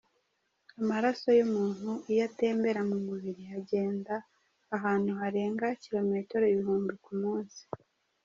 Amaraso 0.81 1.27
y’umuntu 1.37 1.91
iyo 2.11 2.21
atembera 2.29 2.81
mu 2.89 2.97
mubiri 3.05 3.43
agenda 3.57 4.13
ahantu 4.75 5.11
harenga 5.19 5.65
kirometero 5.81 6.45
ibihumbi 6.53 6.93
ku 7.03 7.11
munsi. 7.21 7.61